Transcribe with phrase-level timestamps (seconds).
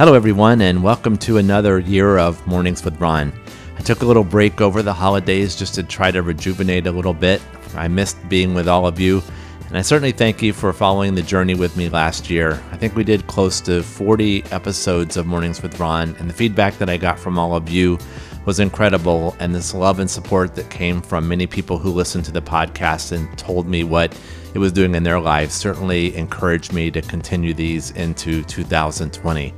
[0.00, 3.34] Hello, everyone, and welcome to another year of Mornings with Ron.
[3.76, 7.12] I took a little break over the holidays just to try to rejuvenate a little
[7.12, 7.42] bit.
[7.74, 9.22] I missed being with all of you,
[9.68, 12.62] and I certainly thank you for following the journey with me last year.
[12.72, 16.78] I think we did close to 40 episodes of Mornings with Ron, and the feedback
[16.78, 17.98] that I got from all of you
[18.46, 19.36] was incredible.
[19.38, 23.12] And this love and support that came from many people who listened to the podcast
[23.12, 24.18] and told me what
[24.54, 29.52] it was doing in their lives certainly encouraged me to continue these into 2020.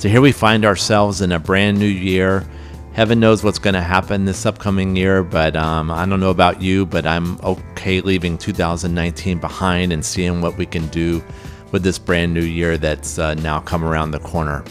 [0.00, 2.48] So here we find ourselves in a brand new year.
[2.94, 6.62] Heaven knows what's going to happen this upcoming year, but um, I don't know about
[6.62, 11.22] you, but I'm okay leaving 2019 behind and seeing what we can do
[11.70, 14.64] with this brand new year that's uh, now come around the corner.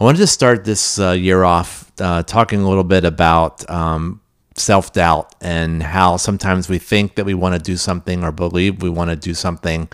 [0.00, 4.20] I wanted to start this uh, year off uh, talking a little bit about um,
[4.60, 8.82] self doubt and how sometimes we think that we want to do something or believe
[8.82, 9.88] we want to do something,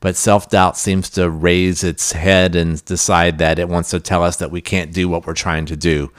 [0.00, 4.22] but self doubt seems to raise its head and decide that it wants to tell
[4.22, 6.10] us that we can't do what we're trying to do.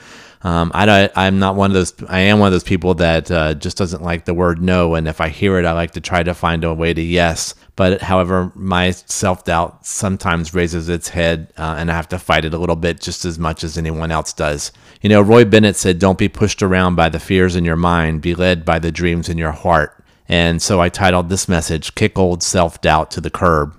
[0.43, 1.93] Um, I I'm not one of those.
[2.09, 5.07] I am one of those people that uh, just doesn't like the word no, and
[5.07, 7.55] if I hear it, I like to try to find a way to yes.
[7.75, 12.43] But however, my self doubt sometimes raises its head, uh, and I have to fight
[12.43, 14.73] it a little bit just as much as anyone else does.
[15.01, 18.21] You know, Roy Bennett said, "Don't be pushed around by the fears in your mind.
[18.21, 22.17] Be led by the dreams in your heart." And so I titled this message, Kick
[22.17, 23.75] Old Self Doubt to the Curb.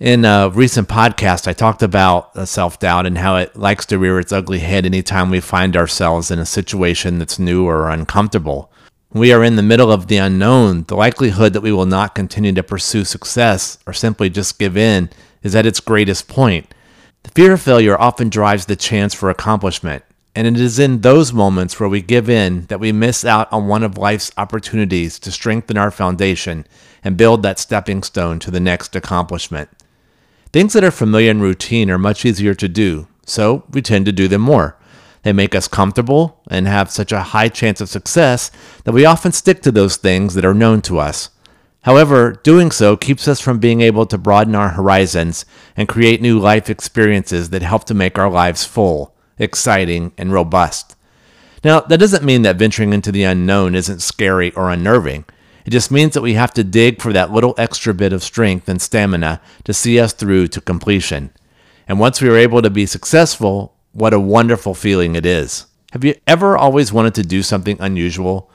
[0.00, 4.20] In a recent podcast, I talked about self doubt and how it likes to rear
[4.20, 8.70] its ugly head anytime we find ourselves in a situation that's new or uncomfortable.
[9.12, 12.52] We are in the middle of the unknown, the likelihood that we will not continue
[12.52, 15.10] to pursue success or simply just give in
[15.42, 16.72] is at its greatest point.
[17.24, 21.32] The fear of failure often drives the chance for accomplishment, and it is in those
[21.32, 25.32] moments where we give in that we miss out on one of life's opportunities to
[25.32, 26.68] strengthen our foundation
[27.02, 29.68] and build that stepping stone to the next accomplishment.
[30.50, 34.12] Things that are familiar and routine are much easier to do, so we tend to
[34.12, 34.76] do them more.
[35.22, 38.50] They make us comfortable and have such a high chance of success
[38.84, 41.28] that we often stick to those things that are known to us.
[41.82, 45.44] However, doing so keeps us from being able to broaden our horizons
[45.76, 50.96] and create new life experiences that help to make our lives full, exciting, and robust.
[51.62, 55.26] Now, that doesn't mean that venturing into the unknown isn't scary or unnerving.
[55.68, 58.70] It just means that we have to dig for that little extra bit of strength
[58.70, 61.30] and stamina to see us through to completion.
[61.86, 65.66] And once we are able to be successful, what a wonderful feeling it is.
[65.92, 68.50] Have you ever always wanted to do something unusual?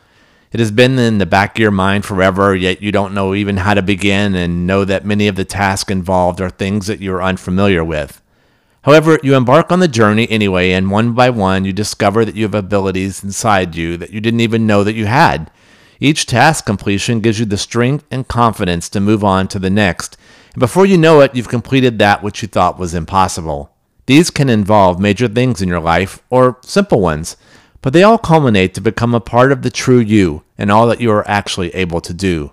[0.52, 3.58] It has been in the back of your mind forever, yet you don't know even
[3.58, 7.22] how to begin and know that many of the tasks involved are things that you're
[7.22, 8.24] unfamiliar with.
[8.82, 12.46] However, you embark on the journey anyway, and one by one, you discover that you
[12.46, 15.52] have abilities inside you that you didn't even know that you had.
[16.00, 20.18] Each task completion gives you the strength and confidence to move on to the next,
[20.54, 23.72] and before you know it, you've completed that which you thought was impossible.
[24.06, 27.38] These can involve major things in your life or simple ones,
[27.82, 31.02] but they all culminate to become a part of the true you and all that
[31.02, 32.52] you are actually able to do.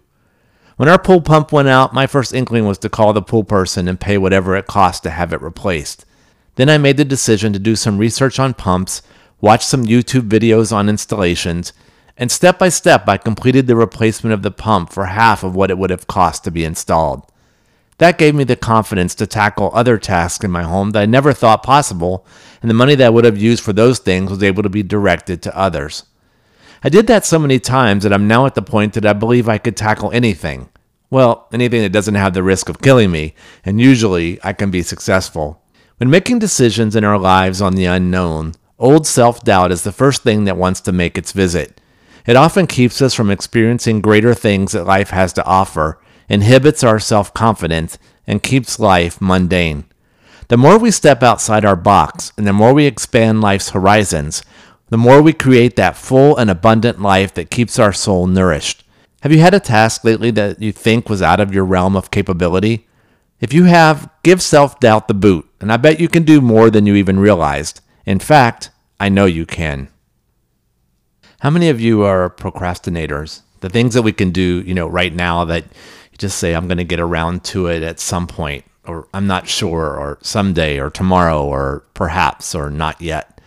[0.76, 3.86] When our pool pump went out, my first inkling was to call the pool person
[3.86, 6.06] and pay whatever it cost to have it replaced.
[6.54, 9.02] Then I made the decision to do some research on pumps,
[9.40, 11.72] watch some YouTube videos on installations,
[12.20, 15.70] and step by step I completed the replacement of the pump for half of what
[15.70, 17.26] it would have cost to be installed.
[17.97, 21.32] That gave me the confidence to tackle other tasks in my home that I never
[21.32, 22.26] thought possible,
[22.60, 24.82] and the money that I would have used for those things was able to be
[24.82, 26.04] directed to others.
[26.84, 29.48] I did that so many times that I'm now at the point that I believe
[29.48, 30.69] I could tackle anything.
[31.08, 34.82] Well, anything that doesn't have the risk of killing me, and usually I can be
[34.82, 35.62] successful.
[35.97, 40.22] When making decisions in our lives on the unknown, old self doubt is the first
[40.22, 41.79] thing that wants to make its visit.
[42.26, 46.98] It often keeps us from experiencing greater things that life has to offer, inhibits our
[46.98, 49.84] self confidence, and keeps life mundane.
[50.48, 54.42] The more we step outside our box and the more we expand life's horizons,
[54.88, 58.84] the more we create that full and abundant life that keeps our soul nourished.
[59.22, 62.10] Have you had a task lately that you think was out of your realm of
[62.10, 62.88] capability?
[63.38, 66.70] If you have, give self doubt the boot, and I bet you can do more
[66.70, 67.81] than you even realized.
[68.05, 69.88] In fact, I know you can.
[71.40, 73.40] How many of you are procrastinators?
[73.60, 76.69] The things that we can do, you know, right now that you just say, I'm
[76.69, 80.78] going to get around to it at some point, or I'm not sure, or someday,
[80.78, 83.40] or tomorrow, or perhaps, or not yet.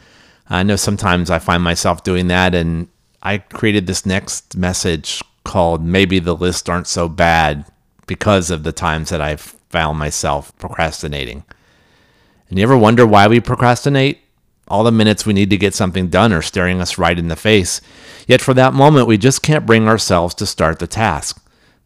[0.50, 2.88] I know sometimes I find myself doing that, and
[3.22, 7.63] I created this next message called Maybe the List Aren't So Bad
[8.07, 11.44] because of the times that I've found myself procrastinating.
[12.50, 14.23] And you ever wonder why we procrastinate?
[14.68, 17.36] All the minutes we need to get something done are staring us right in the
[17.36, 17.81] face.
[18.27, 21.44] Yet for that moment, we just can't bring ourselves to start the task.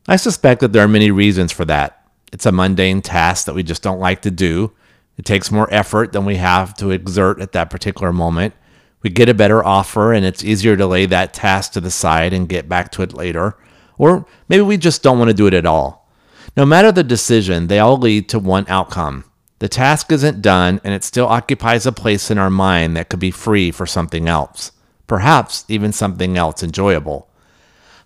[0.07, 2.07] I suspect that there are many reasons for that.
[2.31, 4.74] It's a mundane task that we just don't like to do.
[5.18, 8.53] It takes more effort than we have to exert at that particular moment.
[9.01, 12.33] We get a better offer, and it's easier to lay that task to the side
[12.33, 13.57] and get back to it later.
[13.97, 16.09] Or maybe we just don't want to do it at all.
[16.56, 19.24] No matter the decision, they all lead to one outcome.
[19.59, 23.19] The task isn't done, and it still occupies a place in our mind that could
[23.19, 24.71] be free for something else,
[25.07, 27.27] perhaps even something else enjoyable.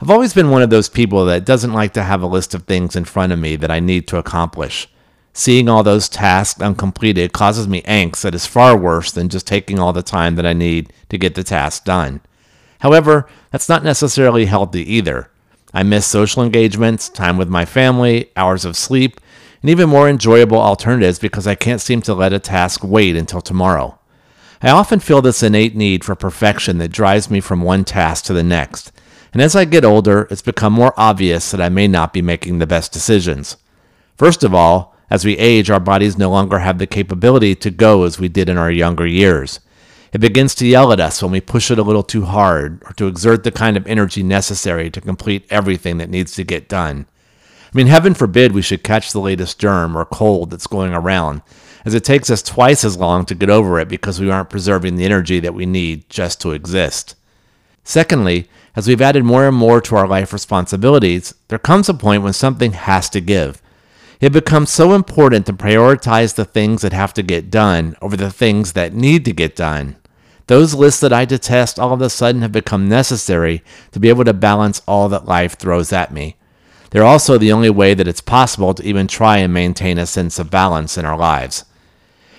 [0.01, 2.63] I've always been one of those people that doesn't like to have a list of
[2.63, 4.87] things in front of me that I need to accomplish.
[5.33, 9.77] Seeing all those tasks uncompleted causes me angst that is far worse than just taking
[9.77, 12.21] all the time that I need to get the task done.
[12.79, 15.29] However, that's not necessarily healthy either.
[15.73, 19.21] I miss social engagements, time with my family, hours of sleep,
[19.61, 23.41] and even more enjoyable alternatives because I can't seem to let a task wait until
[23.41, 23.97] tomorrow.
[24.61, 28.33] I often feel this innate need for perfection that drives me from one task to
[28.33, 28.91] the next,
[29.33, 32.59] and as I get older, it's become more obvious that I may not be making
[32.59, 33.57] the best decisions.
[34.17, 38.03] First of all, as we age, our bodies no longer have the capability to go
[38.03, 39.59] as we did in our younger years.
[40.13, 42.93] It begins to yell at us when we push it a little too hard or
[42.93, 47.07] to exert the kind of energy necessary to complete everything that needs to get done.
[47.73, 51.41] I mean, heaven forbid we should catch the latest germ or cold that's going around,
[51.85, 54.97] as it takes us twice as long to get over it because we aren't preserving
[54.97, 57.15] the energy that we need just to exist.
[57.85, 62.23] Secondly, as we've added more and more to our life responsibilities, there comes a point
[62.23, 63.61] when something has to give.
[64.19, 68.31] It becomes so important to prioritize the things that have to get done over the
[68.31, 69.95] things that need to get done.
[70.47, 74.25] Those lists that I detest all of a sudden have become necessary to be able
[74.25, 76.35] to balance all that life throws at me.
[76.91, 80.39] They're also the only way that it's possible to even try and maintain a sense
[80.39, 81.65] of balance in our lives.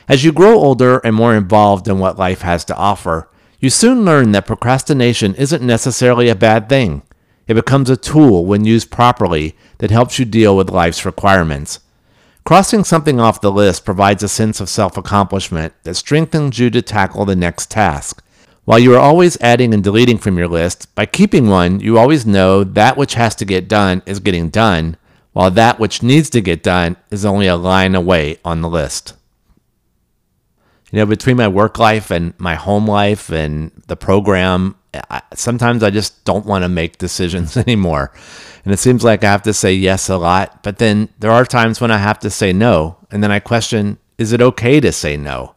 [0.09, 3.29] As you grow older and more involved in what life has to offer,
[3.61, 7.03] you soon learn that procrastination isn't necessarily a bad thing.
[7.47, 11.81] It becomes a tool when used properly that helps you deal with life's requirements.
[12.45, 16.83] Crossing something off the list provides a sense of self accomplishment that strengthens you to
[16.83, 18.22] tackle the next task.
[18.65, 22.25] While you are always adding and deleting from your list, by keeping one, you always
[22.25, 24.97] know that which has to get done is getting done,
[25.33, 29.15] while that which needs to get done is only a line away on the list.
[30.93, 35.83] You know, between my work life and my home life and the program, I, sometimes
[35.83, 38.13] I just don't want to make decisions anymore.
[38.65, 41.45] And it seems like I have to say yes a lot, but then there are
[41.45, 42.99] times when I have to say no.
[43.11, 45.57] And then I question is it okay to say no?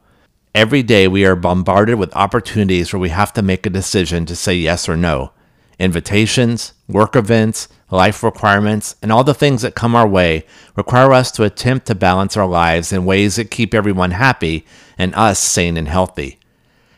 [0.56, 4.38] Every day we are bombarded with opportunities where we have to make a decision to
[4.38, 5.34] say yes or no.
[5.80, 10.46] Invitations, work events, life requirements, and all the things that come our way
[10.78, 14.66] require us to attempt to balance our lives in ways that keep everyone happy
[14.98, 16.40] and us sane and healthy.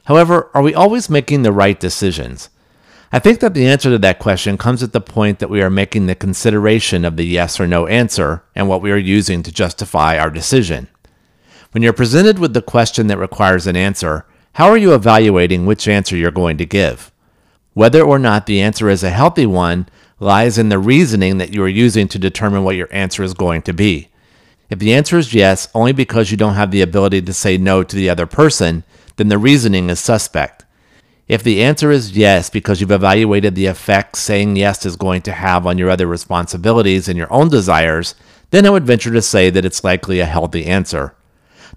[0.06, 2.51] However, are we always making the right decisions?
[3.12, 5.71] I think that the answer to that question comes at the point that we are
[5.71, 9.51] making the consideration of the yes or no answer and what we are using to
[9.51, 10.89] justify our decision.
[11.72, 15.88] When you're presented with the question that requires an answer, how are you evaluating which
[15.88, 17.12] answer you're going to give?
[17.74, 19.88] Whether or not the answer is a healthy one
[20.19, 23.62] lies in the reasoning that you are using to determine what your answer is going
[23.64, 24.10] to be.
[24.69, 27.84] If the answer is yes only because you don't have the ability to say no
[27.84, 28.84] to the other person,
[29.18, 30.66] then the reasoning is suspect.
[31.28, 35.34] If the answer is yes because you've evaluated the effect saying yes is going to
[35.34, 38.16] have on your other responsibilities and your own desires,
[38.50, 41.13] then I would venture to say that it's likely a healthy answer.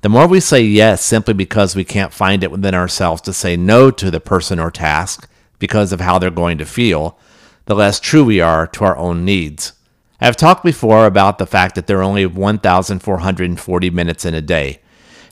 [0.02, 3.56] The more we say yes simply because we can't find it within ourselves to say
[3.56, 5.28] no to the person or task
[5.58, 7.18] because of how they're going to feel,
[7.66, 9.74] the less true we are to our own needs.
[10.18, 14.40] I have talked before about the fact that there are only 1,440 minutes in a
[14.40, 14.80] day.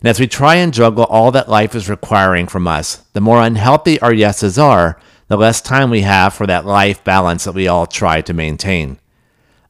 [0.01, 3.43] And as we try and juggle all that life is requiring from us, the more
[3.43, 7.69] unhealthy our yeses are, the less time we have for that life balance that we
[7.69, 8.99] all try to maintain.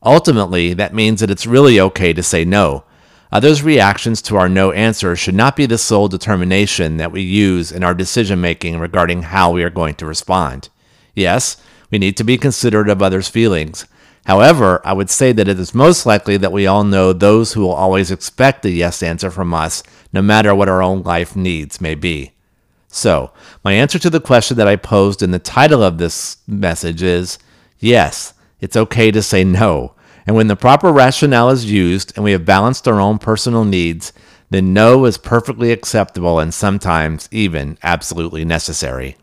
[0.02, 2.85] Ultimately, that means that it's really okay to say no.
[3.31, 7.71] Others' reactions to our no answer should not be the sole determination that we use
[7.71, 10.71] in our decision making regarding how we are going to respond.
[11.15, 11.59] Yes,
[11.91, 13.87] we need to be considerate of others' feelings.
[14.25, 17.63] However, I would say that it is most likely that we all know those who
[17.63, 19.83] will always expect a yes answer from us
[20.13, 22.33] no matter what our own life needs may be.
[22.89, 23.31] So,
[23.65, 27.39] my answer to the question that I posed in the title of this message is
[27.79, 29.95] yes, it's okay to say no.
[30.29, 34.13] And when the proper rationale is used and we have balanced our own personal needs,
[34.51, 39.17] then no is perfectly acceptable and sometimes even absolutely necessary.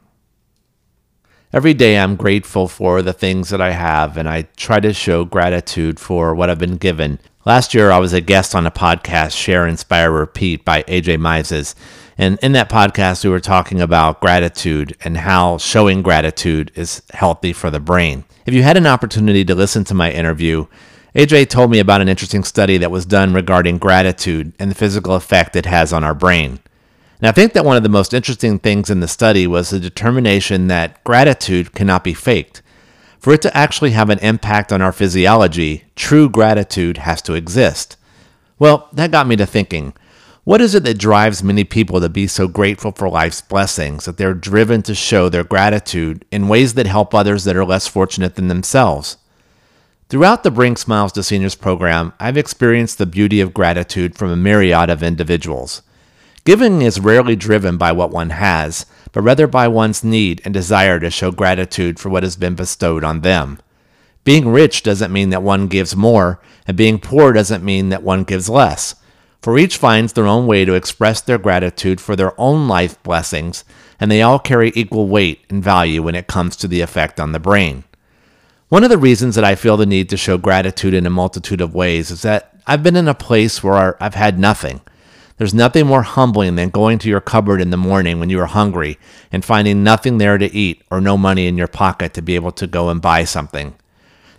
[1.54, 5.24] Every day I'm grateful for the things that I have, and I try to show
[5.24, 9.38] gratitude for what I've been given Last year, I was a guest on a podcast,
[9.38, 11.76] Share, Inspire, Repeat by AJ Mises.
[12.18, 17.54] And in that podcast, we were talking about gratitude and how showing gratitude is healthy
[17.54, 18.24] for the brain.
[18.48, 20.66] If you had an opportunity to listen to my interview,
[21.16, 25.16] AJ told me about an interesting study that was done regarding gratitude and the physical
[25.16, 26.60] effect it has on our brain.
[27.22, 29.80] And I think that one of the most interesting things in the study was the
[29.80, 32.62] determination that gratitude cannot be faked.
[33.18, 37.96] For it to actually have an impact on our physiology, true gratitude has to exist.
[38.60, 39.94] Well, that got me to thinking
[40.44, 44.18] what is it that drives many people to be so grateful for life's blessings that
[44.18, 48.36] they're driven to show their gratitude in ways that help others that are less fortunate
[48.36, 49.18] than themselves?
[50.08, 54.36] Throughout the Bring Smiles to Seniors program, I've experienced the beauty of gratitude from a
[54.36, 55.82] myriad of individuals.
[56.44, 61.00] Giving is rarely driven by what one has, but rather by one's need and desire
[61.00, 63.60] to show gratitude for what has been bestowed on them.
[64.24, 68.24] Being rich doesn't mean that one gives more, and being poor doesn't mean that one
[68.24, 68.96] gives less
[69.46, 73.64] for each finds their own way to express their gratitude for their own life blessings,
[74.00, 77.32] and they all carry equal weight and value when it comes to the effect on
[77.32, 77.84] the brain.
[78.70, 81.62] One of the reasons that I feel the need to show gratitude in a multitude
[81.62, 84.82] of ways is that I've been in a place where I've had nothing.
[85.38, 88.48] There's nothing more humbling than going to your cupboard in the morning when you are
[88.48, 88.98] hungry
[89.32, 92.52] and finding nothing there to eat or no money in your pocket to be able
[92.54, 93.76] to go and buy something.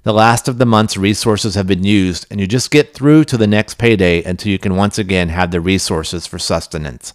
[0.03, 3.37] The last of the month's resources have been used, and you just get through to
[3.37, 7.15] the next payday until you can once again have the resources for sustenance.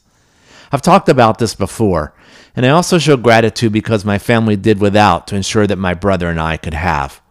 [0.72, 2.14] I've talked about this before,
[2.56, 6.30] and I also show gratitude because my family did without to ensure that my brother
[6.30, 7.22] and I could have.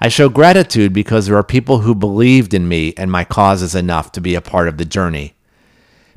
[0.00, 3.74] I show gratitude because there are people who believed in me and my cause is
[3.74, 5.34] enough to be a part of the journey.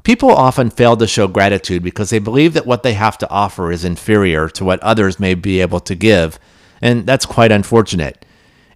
[0.03, 3.71] People often fail to show gratitude because they believe that what they have to offer
[3.71, 6.39] is inferior to what others may be able to give,
[6.81, 8.25] and that's quite unfortunate.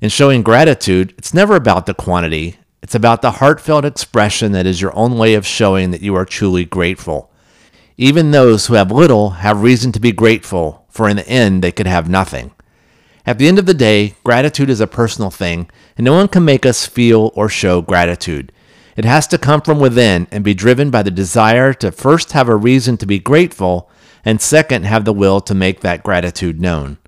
[0.01, 4.82] In showing gratitude, it's never about the quantity, it's about the heartfelt expression that is
[4.82, 7.32] your own way of showing that you are truly grateful.
[8.00, 11.72] Even those who have little have reason to be grateful, for in the end they
[11.72, 12.51] could have nothing.
[13.25, 16.46] At the end of the day, gratitude is a personal thing, and no one can
[16.46, 18.51] make us feel or show gratitude.
[18.96, 22.48] It has to come from within and be driven by the desire to first have
[22.48, 23.89] a reason to be grateful,
[24.24, 27.00] and second, have the will to make that gratitude known.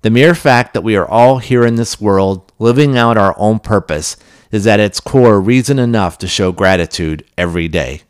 [0.00, 3.58] The mere fact that we are all here in this world, living out our own
[3.58, 4.16] purpose,
[4.50, 8.02] is at its core reason enough to show gratitude every day.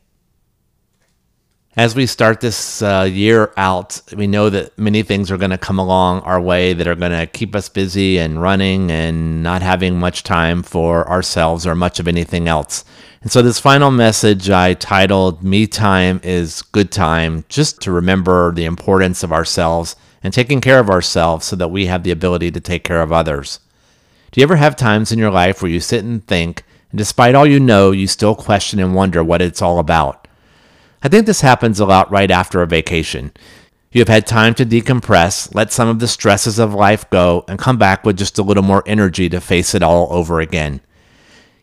[1.76, 5.58] As we start this uh, year out, we know that many things are going to
[5.58, 9.62] come along our way that are going to keep us busy and running and not
[9.62, 12.84] having much time for ourselves or much of anything else.
[13.22, 18.50] And so, this final message I titled Me Time is Good Time, just to remember
[18.50, 22.50] the importance of ourselves and taking care of ourselves so that we have the ability
[22.50, 23.60] to take care of others.
[24.32, 27.36] Do you ever have times in your life where you sit and think, and despite
[27.36, 30.26] all you know, you still question and wonder what it's all about?
[31.02, 33.33] I think this happens a lot right after a vacation.
[33.92, 37.59] You have had time to decompress, let some of the stresses of life go, and
[37.59, 40.80] come back with just a little more energy to face it all over again.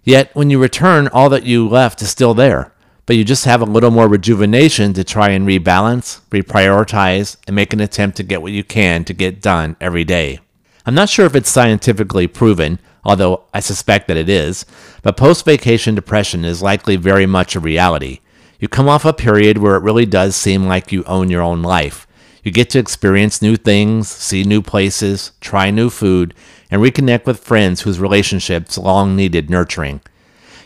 [0.03, 2.73] Yet, when you return, all that you left is still there
[3.07, 7.73] but you just have a little more rejuvenation to try and rebalance, reprioritize, and make
[7.73, 10.39] an attempt to get what you can to get done every day.
[10.85, 14.65] I'm not sure if it's scientifically proven, although I suspect that it is,
[15.03, 18.19] but post vacation depression is likely very much a reality.
[18.59, 21.61] You come off a period where it really does seem like you own your own
[21.61, 22.07] life.
[22.43, 26.33] You get to experience new things, see new places, try new food,
[26.71, 30.01] and reconnect with friends whose relationships long needed nurturing.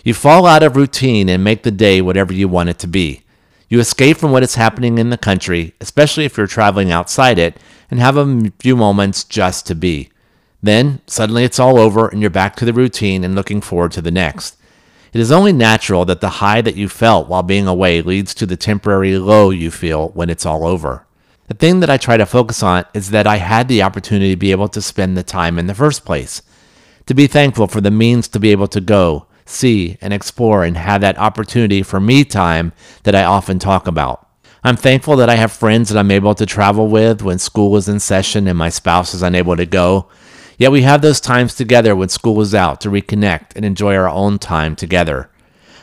[0.03, 3.23] You fall out of routine and make the day whatever you want it to be.
[3.67, 7.57] You escape from what is happening in the country, especially if you're traveling outside it,
[7.89, 10.09] and have a few moments just to be.
[10.63, 14.01] Then, suddenly it's all over and you're back to the routine and looking forward to
[14.01, 14.55] the next.
[15.13, 18.45] It is only natural that the high that you felt while being away leads to
[18.45, 21.05] the temporary low you feel when it's all over.
[21.47, 24.37] The thing that I try to focus on is that I had the opportunity to
[24.37, 26.41] be able to spend the time in the first place,
[27.07, 30.77] to be thankful for the means to be able to go, see, and explore and
[30.77, 32.71] have that opportunity for me time
[33.03, 34.25] that I often talk about.
[34.63, 37.89] I'm thankful that I have friends that I'm able to travel with when school is
[37.89, 40.07] in session and my spouse is unable to go.
[40.57, 44.09] Yet we have those times together when school is out to reconnect and enjoy our
[44.09, 45.29] own time together.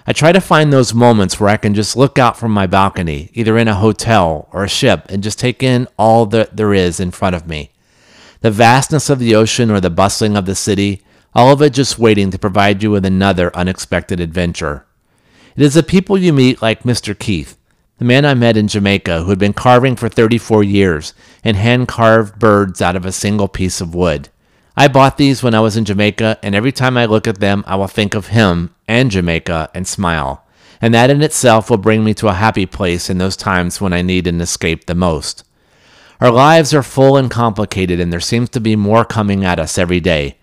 [0.06, 3.30] I try to find those moments where I can just look out from my balcony,
[3.34, 6.98] either in a hotel or a ship, and just take in all that there is
[6.98, 7.72] in front of me.
[8.40, 11.02] The vastness of the ocean or the bustling of the city,
[11.34, 14.86] all of it just waiting to provide you with another unexpected adventure.
[15.56, 17.18] It is the people you meet like Mr.
[17.18, 17.58] Keith,
[17.98, 21.88] the man I met in Jamaica who had been carving for 34 years and hand
[21.88, 24.30] carved birds out of a single piece of wood.
[24.78, 27.64] I bought these when I was in Jamaica, and every time I look at them,
[27.66, 30.44] I will think of him and Jamaica and smile.
[30.80, 33.92] And that in itself will bring me to a happy place in those times when
[33.92, 35.42] I need an escape the most.
[36.20, 39.78] Our lives are full and complicated, and there seems to be more coming at us
[39.78, 40.36] every day.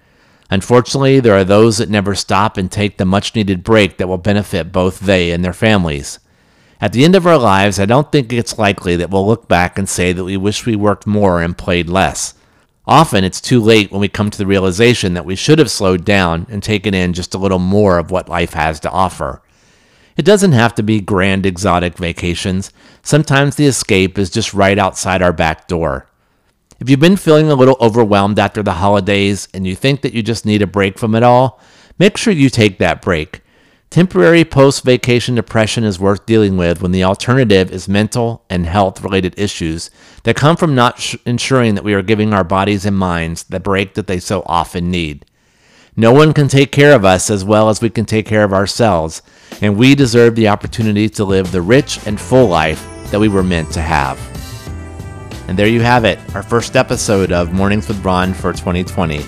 [0.50, 4.18] Unfortunately, there are those that never stop and take the much needed break that will
[4.18, 6.20] benefit both they and their families.
[6.82, 9.78] At the end of our lives, I don't think it's likely that we'll look back
[9.78, 12.34] and say that we wish we worked more and played less.
[12.88, 16.06] Often it's too late when we come to the realization that we should have slowed
[16.06, 19.42] down and taken in just a little more of what life has to offer.
[20.18, 22.72] It doesn't have to be grand exotic vacations.
[23.02, 26.08] Sometimes the escape is just right outside our back door.
[26.80, 30.22] If you've been feeling a little overwhelmed after the holidays and you think that you
[30.22, 31.60] just need a break from it all,
[31.98, 33.42] make sure you take that break.
[33.96, 39.02] Temporary post vacation depression is worth dealing with when the alternative is mental and health
[39.02, 39.90] related issues
[40.24, 43.58] that come from not sh- ensuring that we are giving our bodies and minds the
[43.58, 45.26] break that they so often need.
[45.96, 48.52] No one can take care of us as well as we can take care of
[48.52, 49.22] ourselves,
[49.62, 53.44] and we deserve the opportunity to live the rich and full life that we were
[53.44, 54.20] meant to have.
[55.48, 59.24] And there you have it, our first episode of Mornings with Ron for 2020.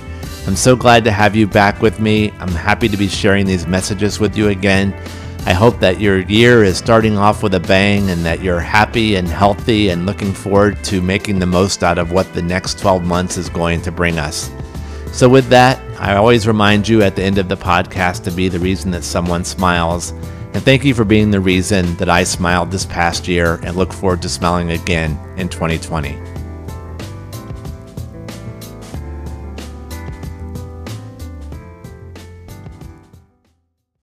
[0.48, 2.32] I'm so glad to have you back with me.
[2.40, 4.94] I'm happy to be sharing these messages with you again.
[5.46, 9.16] I hope that your year is starting off with a bang and that you're happy
[9.16, 13.04] and healthy and looking forward to making the most out of what the next 12
[13.04, 14.50] months is going to bring us.
[15.12, 18.48] So, with that, I always remind you at the end of the podcast to be
[18.48, 20.12] the reason that someone smiles.
[20.54, 23.92] And thank you for being the reason that I smiled this past year and look
[23.92, 26.37] forward to smiling again in 2020.